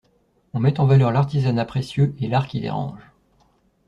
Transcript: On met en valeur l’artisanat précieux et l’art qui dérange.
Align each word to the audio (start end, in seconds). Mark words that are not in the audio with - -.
On 0.53 0.59
met 0.59 0.79
en 0.79 0.87
valeur 0.87 1.11
l’artisanat 1.11 1.63
précieux 1.63 2.15
et 2.19 2.27
l’art 2.27 2.47
qui 2.47 2.59
dérange. 2.59 3.07